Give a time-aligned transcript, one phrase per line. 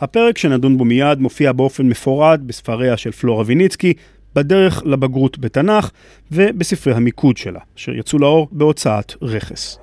[0.00, 3.92] הפרק שנדון בו מיד מופיע באופן מפורט בספריה של פלורה ויניצקי,
[4.34, 5.90] בדרך לבגרות בתנ"ך
[6.32, 9.78] ובספרי המיקוד שלה, אשר יצאו לאור בהוצאת רכס.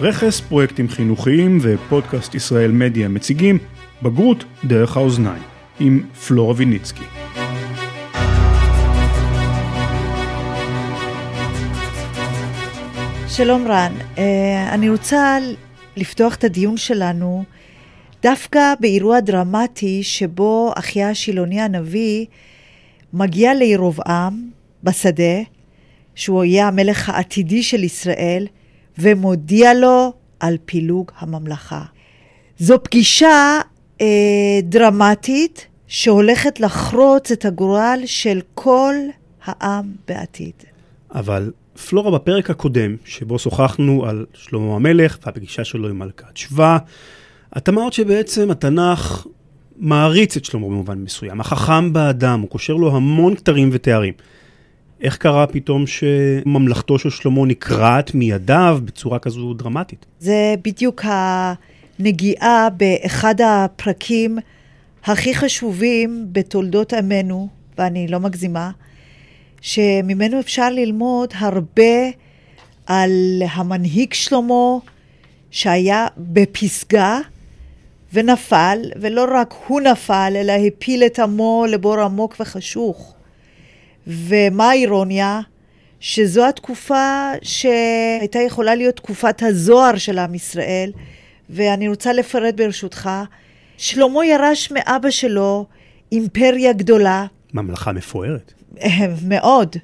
[0.00, 3.58] רכס, פרויקטים חינוכיים ופודקאסט ישראל מדיה מציגים
[4.02, 5.42] בגרות דרך האוזניים,
[5.80, 7.11] עם פלורה ויניצקי.
[13.36, 15.38] שלום רן, אה, אני רוצה
[15.96, 17.44] לפתוח את הדיון שלנו
[18.22, 22.26] דווקא באירוע דרמטי שבו אחיה השילוני הנביא
[23.12, 24.50] מגיע לירובעם
[24.84, 25.42] בשדה,
[26.14, 28.46] שהוא יהיה המלך העתידי של ישראל,
[28.98, 31.82] ומודיע לו על פילוג הממלכה.
[32.58, 33.60] זו פגישה
[34.00, 34.06] אה,
[34.62, 38.94] דרמטית שהולכת לחרוץ את הגורל של כל
[39.44, 40.54] העם בעתיד.
[41.14, 41.50] אבל
[41.88, 46.78] פלורה בפרק הקודם, שבו שוחחנו על שלמה המלך והפגישה שלו עם מלכת שבא,
[47.56, 49.26] את אמרת שבעצם התנ"ך
[49.76, 54.14] מעריץ את שלמה במובן מסוים, החכם באדם, הוא קושר לו המון כתרים ותארים.
[55.00, 60.06] איך קרה פתאום שממלכתו של שלמה נקרעת מידיו בצורה כזו דרמטית?
[60.18, 64.38] זה בדיוק הנגיעה באחד הפרקים
[65.04, 67.48] הכי חשובים בתולדות עמנו,
[67.78, 68.70] ואני לא מגזימה,
[69.62, 72.08] שממנו אפשר ללמוד הרבה
[72.86, 74.76] על המנהיג שלמה
[75.50, 77.18] שהיה בפסגה
[78.12, 83.14] ונפל, ולא רק הוא נפל, אלא הפיל את עמו לבור עמוק וחשוך.
[84.06, 85.40] ומה האירוניה?
[86.00, 90.92] שזו התקופה שהייתה יכולה להיות תקופת הזוהר של עם ישראל,
[91.50, 93.10] ואני רוצה לפרט ברשותך.
[93.76, 95.66] שלמה ירש מאבא שלו
[96.12, 97.26] אימפריה גדולה.
[97.54, 98.52] ממלכה מפוארת.
[99.28, 99.76] מאוד.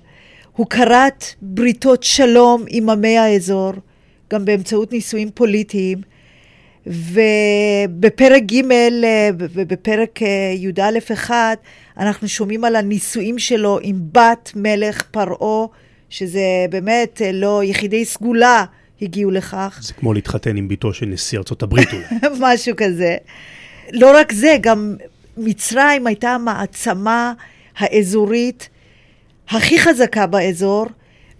[0.53, 3.73] הוא כרת בריתות שלום עם עמי האזור,
[4.31, 5.99] גם באמצעות נישואים פוליטיים.
[6.87, 8.63] ובפרק ג'
[9.39, 11.59] ובפרק אה, י"א 1
[11.99, 15.67] אנחנו שומעים על הנישואים שלו עם בת מלך פרעה,
[16.11, 18.65] שזה באמת אה, לא יחידי סגולה
[19.03, 19.79] הגיעו לכך.
[19.83, 22.05] זה כמו להתחתן עם בתו של נשיא ארצות הברית אולי.
[22.41, 23.17] משהו כזה.
[23.93, 24.97] לא רק זה, גם
[25.37, 27.33] מצרים הייתה המעצמה
[27.79, 28.69] האזורית
[29.51, 30.87] הכי חזקה באזור,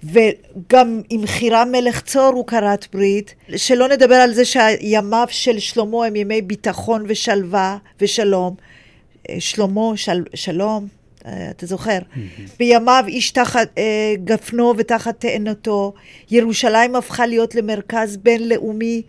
[0.05, 3.35] וגם עם חירם מלך צור הוא כרת ברית.
[3.57, 8.55] שלא נדבר על זה שימיו של שלמה הם ימי ביטחון ושלווה ושלום.
[9.39, 10.87] שלמה, של, שלום,
[11.21, 11.99] אתה זוכר?
[12.59, 15.95] בימיו איש תחת אה, גפנו ותחת תאנתו.
[16.31, 19.03] ירושלים הפכה להיות למרכז בינלאומי,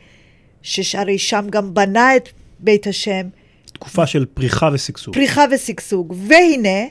[0.62, 2.30] שהרי שם גם בנה את
[2.60, 3.28] בית השם.
[3.66, 5.14] תקופה של פריחה ושגשוג.
[5.14, 6.16] פריחה ושגשוג.
[6.28, 6.86] והנה,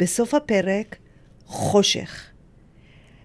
[0.00, 0.96] בסוף הפרק,
[1.50, 2.26] חושך.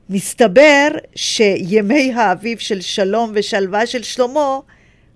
[0.10, 4.60] מסתבר שימי האביב של שלום ושלווה של שלמה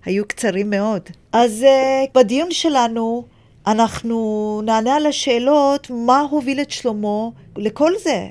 [0.04, 1.02] היו קצרים מאוד.
[1.32, 3.24] אז uh, בדיון שלנו
[3.66, 8.26] אנחנו נענה על השאלות מה הוביל את שלמה לכל זה,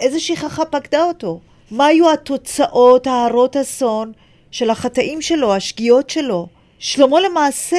[0.00, 4.12] איזה שכחה פקדה אותו, מה היו התוצאות ההרות אסון
[4.50, 6.46] של החטאים שלו, השגיאות שלו.
[6.78, 7.76] שלמה למעשה,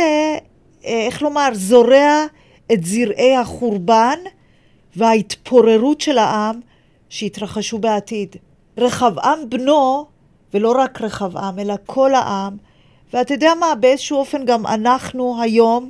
[0.86, 2.26] אה, איך לומר, זורע
[2.74, 4.20] את זרעי החורבן
[4.98, 6.60] וההתפוררות של העם
[7.10, 8.36] שיתרחשו בעתיד.
[8.78, 10.06] רחבעם בנו,
[10.54, 12.58] ולא רק רחבעם, אלא כל העם,
[13.14, 15.90] ואתה יודע מה, באיזשהו אופן גם אנחנו היום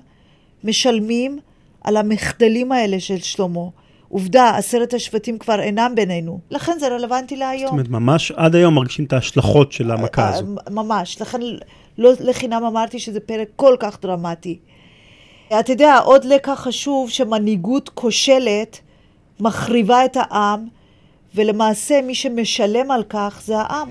[0.63, 1.39] משלמים
[1.83, 3.61] על המחדלים האלה של שלמה.
[4.09, 7.63] עובדה, עשרת השבטים כבר אינם בינינו, לכן זה רלוונטי להיום.
[7.63, 10.45] זאת אומרת, ממש עד היום מרגישים את ההשלכות של המכה אה, הזו.
[10.69, 11.39] ממש, לכן
[11.97, 14.59] לא לחינם אמרתי שזה פרק כל כך דרמטי.
[15.59, 18.79] אתה יודע, עוד לקח חשוב שמנהיגות כושלת
[19.39, 20.67] מחריבה את העם,
[21.35, 23.89] ולמעשה מי שמשלם על כך זה העם.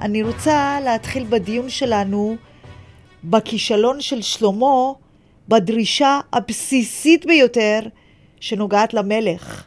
[0.00, 2.36] אני רוצה להתחיל בדיון שלנו
[3.24, 4.92] בכישלון של שלמה
[5.48, 7.80] בדרישה הבסיסית ביותר
[8.40, 9.64] שנוגעת למלך,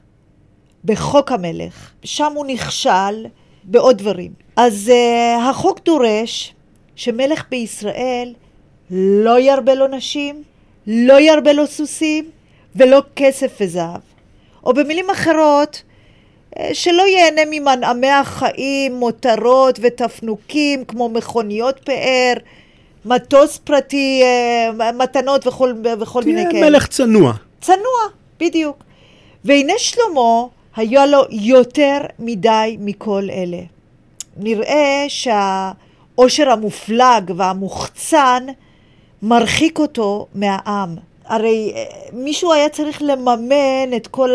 [0.86, 1.92] בחוק המלך.
[2.04, 3.26] שם הוא נכשל
[3.64, 4.32] בעוד דברים.
[4.56, 6.54] אז uh, החוק דורש
[6.96, 8.34] שמלך בישראל
[8.92, 10.44] לא ירבה לו נשים,
[10.88, 12.30] לא ירבה לו סוסים
[12.76, 14.02] ולא כסף וזהב.
[14.64, 15.82] או במילים אחרות,
[16.58, 22.34] אה, שלא ייהנה ממנעמי החיים, מותרות ותפנוקים כמו מכוניות פאר,
[23.06, 26.52] מטוס פרטי, אה, מתנות וכל, וכל מיני כאלה.
[26.52, 27.34] תהיה מלך צנוע.
[27.62, 28.02] צנוע,
[28.40, 28.84] בדיוק.
[29.44, 30.44] והנה שלמה,
[30.76, 33.62] היה לו יותר מדי מכל אלה.
[34.38, 38.46] נראה שהעושר המופלג והמוחצן
[39.22, 40.96] מרחיק אותו מהעם.
[41.26, 41.84] הרי אה,
[42.14, 44.34] מישהו היה צריך לממן את כל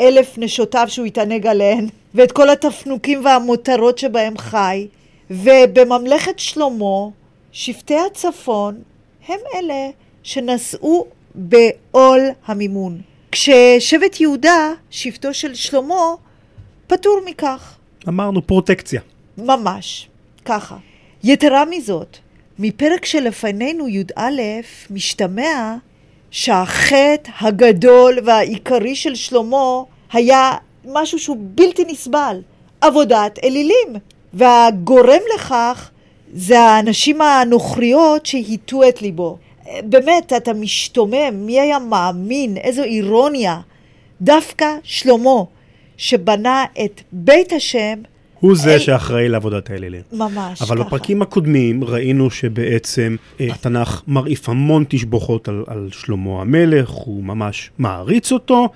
[0.00, 4.86] אלף נשותיו שהוא התענג עליהן, ואת כל התפנוקים והמותרות שבהם חי.
[5.30, 7.08] ובממלכת שלמה,
[7.52, 8.82] שבטי הצפון
[9.28, 9.90] הם אלה
[10.22, 13.00] שנשאו בעול המימון.
[13.32, 16.14] כששבט יהודה, שבטו של שלמה,
[16.86, 17.76] פטור מכך.
[18.08, 19.00] אמרנו פרוטקציה.
[19.38, 20.08] ממש,
[20.44, 20.76] ככה.
[21.24, 22.18] יתרה מזאת,
[22.62, 24.40] מפרק שלפנינו י"א
[24.90, 25.76] משתמע
[26.30, 30.52] שהחטא הגדול והעיקרי של שלמה היה
[30.84, 32.40] משהו שהוא בלתי נסבל,
[32.80, 33.88] עבודת אלילים.
[34.34, 35.90] והגורם לכך
[36.32, 39.38] זה הנשים הנוכריות שהיטו את ליבו.
[39.84, 43.60] באמת, אתה משתומם, מי היה מאמין, איזו אירוניה.
[44.20, 45.42] דווקא שלמה,
[45.96, 48.02] שבנה את בית השם,
[48.40, 48.80] הוא זה.
[48.80, 50.02] שאחראי לעבודת האלילים.
[50.12, 50.84] ממש אבל ככה.
[50.84, 57.70] בפרקים הקודמים ראינו שבעצם אה, התנ"ך מרעיף המון תשבוכות על, על שלמה המלך, הוא ממש
[57.78, 58.68] מעריץ אותו.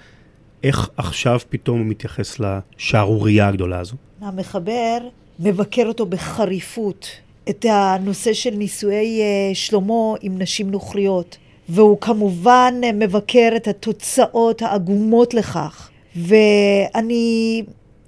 [0.64, 3.94] איך עכשיו פתאום הוא מתייחס לשערורייה הגדולה הזו?
[4.20, 4.98] המחבר
[5.40, 7.08] מבקר אותו בחריפות,
[7.50, 11.36] את הנושא של נישואי אה, שלמה עם נשים נוכריות.
[11.68, 15.90] והוא כמובן אה, מבקר את התוצאות העגומות לכך.
[16.16, 17.62] ואני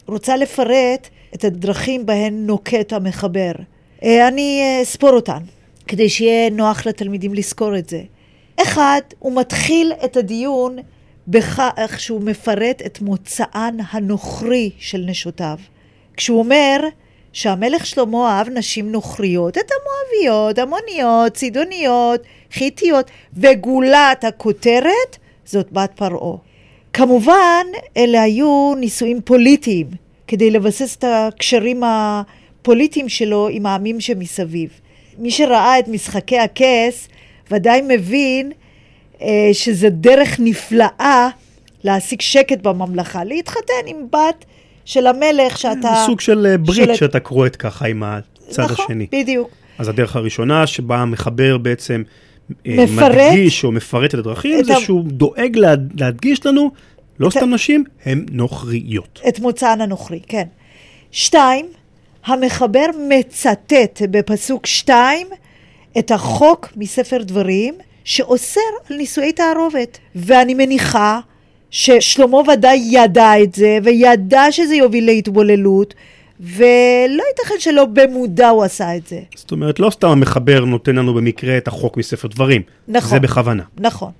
[0.06, 3.52] רוצה לפרט את הדרכים בהן נוקט המחבר.
[4.02, 5.38] אה, אני אספור אותן,
[5.88, 8.02] כדי שיהיה נוח לתלמידים לזכור את זה.
[8.62, 10.76] אחד, הוא מתחיל את הדיון
[11.28, 15.58] בכך שהוא מפרט את מוצאן הנוכרי של נשותיו.
[16.16, 16.80] כשהוא אומר
[17.32, 22.20] שהמלך שלמה אהב נשים נוכריות, את המואביות, המוניות, צידוניות,
[22.52, 26.36] חיתיות, וגולת הכותרת זאת בת פרעה.
[26.92, 29.86] כמובן, אלה היו נישואים פוליטיים,
[30.26, 34.70] כדי לבסס את הקשרים הפוליטיים שלו עם העמים שמסביב.
[35.18, 37.08] מי שראה את משחקי הכס
[37.50, 38.52] ודאי מבין
[39.22, 41.28] אה, שזו דרך נפלאה
[41.84, 44.44] להשיג שקט בממלכה, להתחתן עם בת
[44.84, 46.02] של המלך שאתה...
[46.06, 46.94] סוג של אה, ברית של...
[46.94, 49.04] שאתה כורת ככה עם הצד נכון, השני.
[49.04, 49.50] נכון, בדיוק.
[49.78, 52.02] אז הדרך הראשונה שבה המחבר בעצם
[52.66, 54.80] אה, מפרט, מדגיש או מפרט את הדרכים, את זה ה...
[54.80, 56.70] שהוא דואג לה, להדגיש לנו,
[57.20, 59.20] לא סתם נשים, הן נוכריות.
[59.28, 60.46] את מוצאן הנוכרי, כן.
[61.12, 61.66] שתיים,
[62.26, 65.26] המחבר מצטט בפסוק שתיים
[65.98, 67.74] את החוק מספר דברים
[68.04, 68.60] שאוסר
[68.90, 69.98] על נישואי תערובת.
[70.14, 71.20] ואני מניחה
[71.70, 75.94] ששלמה ודאי ידע את זה, וידע שזה יוביל להתבוללות,
[76.40, 79.20] ולא ייתכן שלא במודע הוא עשה את זה.
[79.36, 82.62] זאת אומרת, לא סתם המחבר נותן לנו במקרה את החוק מספר דברים.
[82.88, 83.10] נכון.
[83.10, 83.62] זה בכוונה.
[83.78, 84.10] נכון.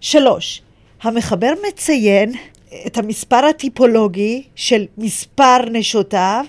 [0.00, 0.62] שלוש,
[1.02, 2.32] המחבר מציין
[2.86, 6.44] את המספר הטיפולוגי של מספר נשותיו,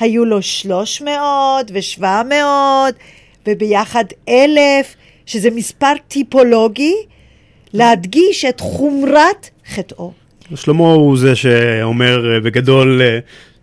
[0.00, 2.94] היו לו שלוש מאות ושבע מאות,
[3.46, 4.94] וביחד אלף,
[5.26, 6.94] שזה מספר טיפולוגי,
[7.74, 10.12] להדגיש את חומרת חטאו.
[10.54, 13.02] שלמה הוא זה שאומר בגדול,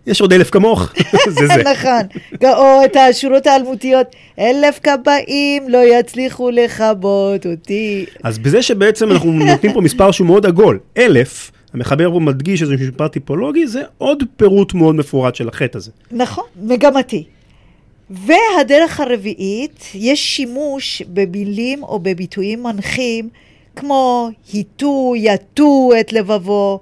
[0.08, 0.94] יש עוד אלף כמוך,
[1.30, 1.64] זה זה.
[1.64, 4.08] נכון, או את השורות האלמותיות,
[4.40, 8.06] אלף כבאים לא יצליחו לכבות אותי.
[8.24, 12.76] אז בזה שבעצם אנחנו נותנים פה מספר שהוא מאוד עגול, אלף, המחבר פה מדגיש איזה
[12.80, 15.92] מספר טיפולוגי, זה עוד פירוט מאוד מפורט של החטא הזה.
[16.12, 17.24] נכון, מגמתי.
[18.10, 23.30] והדרך הרביעית, יש שימוש במילים או בביטויים מנחים,
[23.76, 26.80] כמו היטו, יטו את לבבו,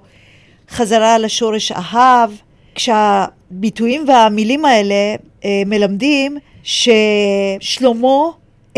[0.70, 2.30] חזרה לשורש אהב,
[2.74, 8.24] כשהביטויים והמילים האלה אה, מלמדים ששלמה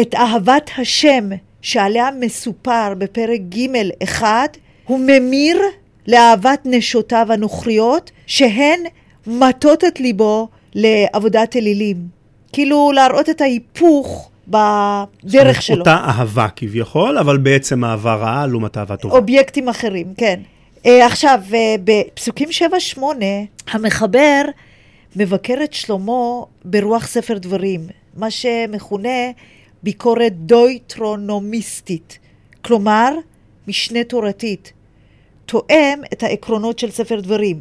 [0.00, 1.28] את אהבת השם
[1.62, 3.66] שעליה מסופר בפרק ג'
[4.02, 4.48] אחד,
[4.84, 5.62] הוא ממיר
[6.08, 8.80] לאהבת נשותיו הנוכריות, שהן
[9.26, 11.96] מטות את ליבו לעבודת אלילים.
[12.52, 15.78] כאילו להראות את ההיפוך בדרך שלו.
[15.78, 19.14] אותה אהבה כביכול, אבל בעצם אהבה רעה לעומת אהבה טובה.
[19.14, 20.40] אובייקטים אחרים, כן.
[20.84, 22.48] Uh, עכשיו, uh, בפסוקים
[22.96, 23.00] 7-8,
[23.70, 24.42] המחבר
[25.16, 29.30] מבקר את שלמה ברוח ספר דברים, מה שמכונה
[29.82, 32.18] ביקורת דויטרונומיסטית,
[32.62, 33.14] כלומר,
[33.68, 34.72] משנה תורתית,
[35.46, 37.60] תואם את העקרונות של ספר דברים.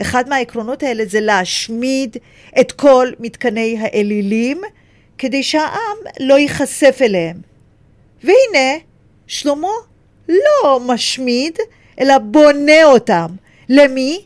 [0.00, 2.16] אחד מהעקרונות האלה זה להשמיד
[2.60, 4.60] את כל מתקני האלילים,
[5.18, 7.36] כדי שהעם לא ייחשף אליהם.
[8.24, 8.78] והנה,
[9.26, 9.68] שלמה
[10.28, 11.58] לא משמיד,
[12.00, 13.26] אלא בונה אותם.
[13.68, 14.20] למי?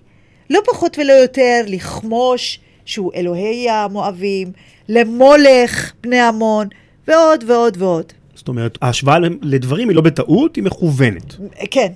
[0.50, 4.52] לא פחות ולא יותר לכמוש, שהוא אלוהי המואבים,
[4.88, 6.69] למולך בני עמון,
[7.09, 8.12] ועוד ועוד ועוד.
[8.35, 11.35] זאת אומרת, ההשוואה לדברים היא לא בטעות, היא מכוונת.
[11.71, 11.93] כן,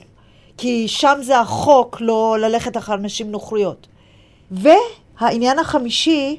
[0.59, 3.87] כי שם זה החוק לא ללכת אחר נשים נוכריות.
[4.51, 6.37] והעניין החמישי,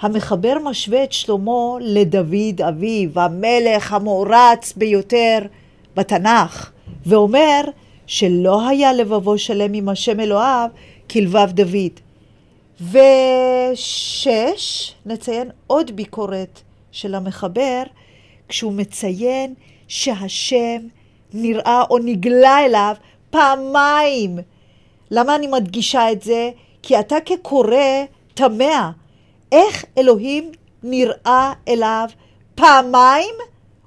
[0.00, 5.38] המחבר משווה את שלמה לדוד אביו, המלך המוערץ ביותר
[5.96, 6.70] בתנ"ך,
[7.06, 7.60] ואומר
[8.06, 10.68] שלא היה לבבו שלם עם השם אלוהיו
[11.10, 12.00] כלבב דוד.
[12.80, 16.60] ושש, נציין עוד ביקורת
[16.92, 17.82] של המחבר,
[18.48, 19.54] כשהוא מציין
[19.88, 20.78] שהשם
[21.32, 22.94] נראה או נגלה אליו
[23.30, 24.38] פעמיים.
[25.10, 26.50] למה אני מדגישה את זה?
[26.82, 27.76] כי אתה כקורא
[28.34, 28.90] תמה,
[29.52, 32.08] איך אלוהים נראה אליו
[32.54, 33.34] פעמיים,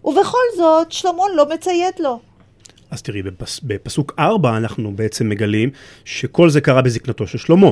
[0.05, 2.19] ובכל זאת שלמה לא מציית לו.
[2.91, 5.69] אז תראי, בפס, בפסוק 4 אנחנו בעצם מגלים
[6.05, 7.69] שכל זה קרה בזקנתו של שלמה.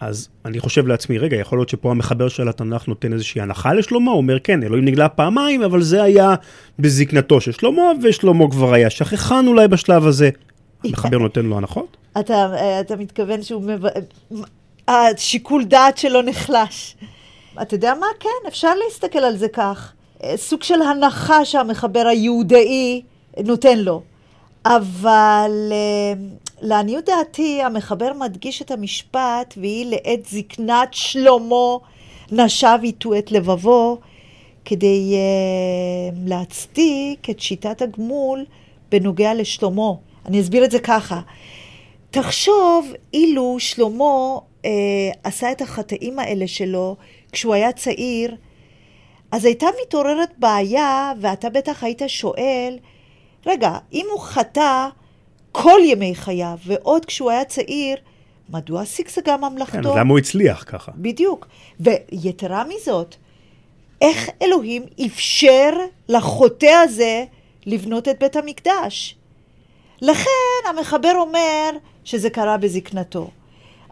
[0.00, 4.10] אז אני חושב לעצמי, רגע, יכול להיות שפה המחבר של התנ"ך נותן איזושהי הנחה לשלמה,
[4.10, 6.34] הוא אומר, כן, אלוהים נגלה פעמיים, אבל זה היה
[6.78, 10.30] בזקנתו של שלמה, ושלמה כבר היה שכחן אולי בשלב הזה.
[10.84, 11.96] המחבר נותן לו הנחות?
[12.20, 12.46] אתה,
[12.80, 13.62] אתה מתכוון שהוא...
[13.62, 13.86] מב...
[14.88, 16.96] השיקול דעת שלו נחלש.
[17.62, 18.06] אתה יודע מה?
[18.20, 19.92] כן, אפשר להסתכל על זה כך.
[20.36, 23.02] סוג של הנחה שהמחבר היהודאי
[23.44, 24.02] נותן לו.
[24.64, 25.72] אבל
[26.60, 31.76] לעניות דעתי, המחבר מדגיש את המשפט, והיא לעת זקנת שלמה
[32.32, 33.98] נשב איתו את לבבו,
[34.64, 38.44] כדי uh, להצדיק את שיטת הגמול
[38.90, 39.92] בנוגע לשלמה.
[40.26, 41.20] אני אסביר את זה ככה.
[42.10, 44.66] תחשוב אילו שלמה uh,
[45.24, 46.96] עשה את החטאים האלה שלו
[47.32, 48.36] כשהוא היה צעיר,
[49.32, 52.78] אז הייתה מתעוררת בעיה, ואתה בטח היית שואל,
[53.46, 54.88] רגע, אם הוא חטא
[55.52, 57.96] כל ימי חייו, ועוד כשהוא היה צעיר,
[58.48, 59.92] מדוע שגשגה ממלכתו?
[59.92, 60.92] כן, למה הוא הצליח ככה?
[60.96, 61.46] בדיוק.
[61.80, 63.14] ויתרה מזאת,
[64.00, 65.70] איך אלוהים אפשר
[66.08, 67.24] לחוטא הזה
[67.66, 69.16] לבנות את בית המקדש?
[70.02, 70.30] לכן
[70.68, 71.70] המחבר אומר
[72.04, 73.30] שזה קרה בזקנתו.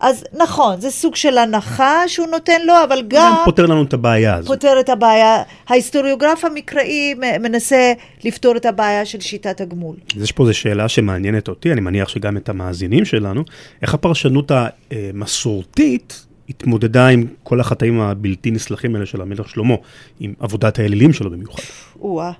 [0.00, 3.32] אז נכון, זה סוג של הנחה שהוא נותן לו, אבל גם...
[3.38, 4.48] זה פותר לנו את הבעיה הזאת.
[4.48, 5.42] פותר את הבעיה.
[5.68, 7.92] ההיסטוריוגרף המקראי מנסה
[8.24, 9.96] לפתור את הבעיה של שיטת הגמול.
[10.16, 13.44] אז יש פה איזו שאלה שמעניינת אותי, אני מניח שגם את המאזינים שלנו,
[13.82, 14.52] איך הפרשנות
[14.90, 19.74] המסורתית התמודדה עם כל החטאים הבלתי נסלחים האלה של המלך שלמה,
[20.20, 21.62] עם עבודת האלילים שלו במיוחד.
[22.00, 22.32] או-אה,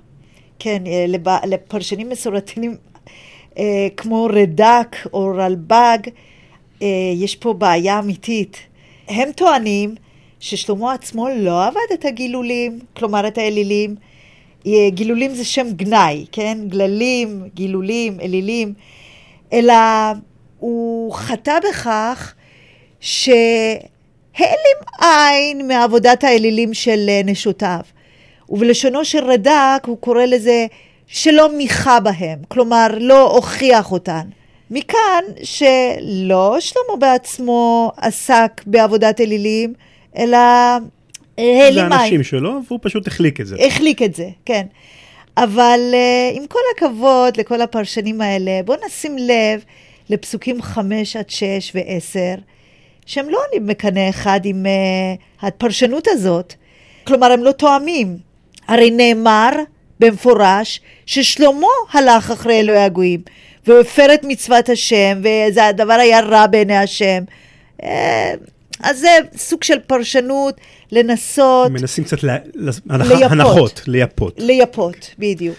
[0.59, 1.05] כן, אה,
[1.47, 2.75] לפרשנים מסורתיים
[3.57, 5.97] אה, כמו רד"ק או רלב"ג,
[7.15, 8.57] יש פה בעיה אמיתית.
[9.07, 9.95] הם טוענים
[10.39, 13.95] ששלמה עצמו לא עבד את הגילולים, כלומר את האלילים.
[14.67, 16.57] אה, גילולים זה שם גנאי, כן?
[16.67, 18.73] גללים, גילולים, אלילים,
[19.53, 19.73] אלא
[20.59, 22.33] הוא חטא בכך
[22.99, 27.79] שהעלים עין מעבודת האלילים של אה, נשותיו.
[28.49, 30.65] ובלשונו של רד"ק הוא קורא לזה
[31.07, 34.27] שלא מיכה בהם, כלומר לא הוכיח אותן.
[34.71, 39.73] מכאן שלא שלמה בעצמו עסק בעבודת אלילים,
[40.17, 40.79] אלא העלים
[41.37, 41.73] מים.
[41.73, 43.55] זה האנשים שלו, והוא פשוט החליק את זה.
[43.67, 44.65] החליק את זה, כן.
[45.37, 49.63] אבל uh, עם כל הכבוד לכל הפרשנים האלה, בואו נשים לב
[50.09, 52.39] לפסוקים 5 עד 6 ו-10,
[53.05, 56.53] שהם לא עולים בקנה אחד עם uh, הפרשנות הזאת.
[57.03, 58.17] כלומר, הם לא תואמים.
[58.67, 59.49] הרי נאמר
[59.99, 63.21] במפורש ששלמה הלך אחרי אלוהי הגויים.
[63.67, 65.21] והוא הפר את מצוות השם,
[65.53, 67.23] והדבר היה רע בעיני השם.
[67.83, 68.33] אה,
[68.79, 70.55] אז זה סוג של פרשנות
[70.91, 71.71] לנסות...
[71.71, 72.37] מנסים קצת לה...
[72.55, 73.31] לייפות.
[73.31, 74.33] הנחות, לייפות.
[74.37, 75.57] לייפות, בדיוק.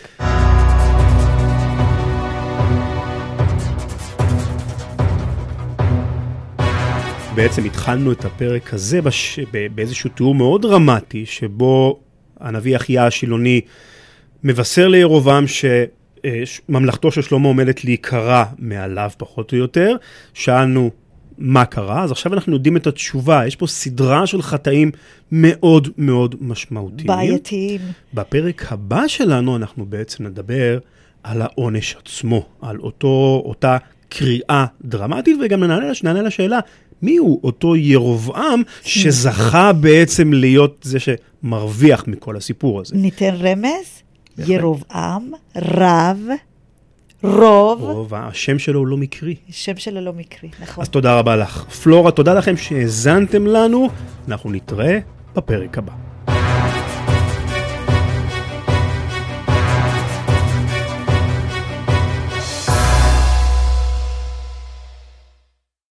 [7.35, 9.39] בעצם התחלנו את הפרק הזה בש...
[9.75, 12.01] באיזשהו תיאור מאוד דרמטי, שבו
[12.41, 13.61] הנביא אחיה השילוני
[14.45, 15.65] מבשר לירובעם ש...
[16.25, 19.97] אה, ממלכתו של שלמה עומדת להיקרע מעליו פחות או יותר.
[20.35, 20.91] שאלנו
[21.39, 23.47] מה קרה, אז עכשיו אנחנו יודעים את התשובה.
[23.47, 24.91] יש פה סדרה של חטאים
[25.33, 27.07] מאוד מאוד משמעותיים.
[27.07, 27.81] בעייתיים.
[28.15, 30.79] בפרק הבא שלנו אנחנו בעצם נדבר
[31.23, 33.77] על העונש עצמו, על אותו, אותה
[34.09, 36.59] קריאה דרמטית, וגם נענה, נענה לשאלה,
[37.03, 42.97] מי הוא אותו ירובעם שזכה בעצם להיות זה שמרוויח מכל הסיפור הזה?
[42.97, 44.03] ניתן רמז?
[44.39, 46.19] ירובעם, רב,
[47.23, 47.81] רוב.
[47.83, 49.37] רוב, השם שלו הוא לא מקרי.
[49.49, 50.83] השם שלו לא מקרי, נכון.
[50.83, 51.65] אז תודה רבה לך.
[51.83, 53.89] פלורה, תודה לכם שהאזנתם לנו,
[54.29, 54.99] אנחנו נתראה
[55.35, 56.12] בפרק הבא.